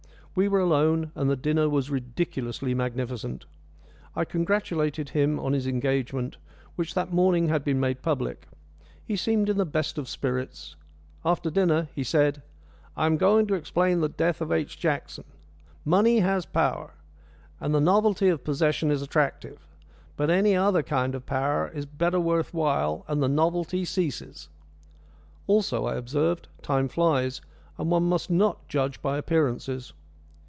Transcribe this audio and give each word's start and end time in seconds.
We 0.33 0.47
were 0.47 0.61
alone, 0.61 1.11
and 1.13 1.29
the 1.29 1.35
dinner 1.35 1.67
was 1.67 1.89
ridiculously 1.89 2.73
magnificent. 2.73 3.43
I 4.15 4.23
congratulated 4.23 5.09
him 5.09 5.37
on 5.37 5.51
his 5.51 5.67
engagement, 5.67 6.37
which 6.77 6.93
that 6.93 7.11
morning 7.11 7.49
had 7.49 7.65
been 7.65 7.81
made 7.81 8.01
public. 8.01 8.47
He 9.03 9.17
seemed 9.17 9.49
in 9.49 9.57
the 9.57 9.65
best 9.65 9.97
of 9.97 10.07
spirits. 10.07 10.77
After 11.25 11.49
dinner 11.51 11.89
he 11.93 12.05
said: 12.05 12.41
"I 12.95 13.07
am 13.07 13.17
going 13.17 13.45
to 13.47 13.55
explain 13.55 13.99
the 13.99 14.07
death 14.07 14.39
of 14.39 14.53
H. 14.53 14.79
Jackson. 14.79 15.25
Money 15.83 16.19
has 16.21 16.45
power, 16.45 16.91
and 17.59 17.75
the 17.75 17.81
novelty 17.81 18.29
of 18.29 18.45
possession 18.45 18.89
is 18.89 19.01
attractive. 19.01 19.67
But 20.15 20.29
any 20.29 20.55
other 20.55 20.81
kind 20.81 21.13
of 21.13 21.25
power 21.25 21.67
is 21.73 21.85
better 21.85 22.21
worth 22.21 22.53
while, 22.53 23.03
and 23.09 23.21
the 23.21 23.27
novelty 23.27 23.83
ceases." 23.83 24.47
"Also," 25.45 25.83
I 25.85 25.95
observed, 25.95 26.47
"time 26.61 26.87
flies, 26.87 27.41
and 27.77 27.91
one 27.91 28.03
must 28.03 28.29
not 28.29 28.65
judge 28.69 29.01
by 29.01 29.17
appearances." 29.17 29.91